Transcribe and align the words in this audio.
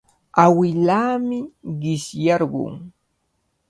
Awilaami 0.43 1.39
qishyarqun. 1.81 2.75